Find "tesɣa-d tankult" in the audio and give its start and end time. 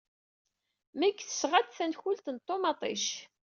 1.19-2.25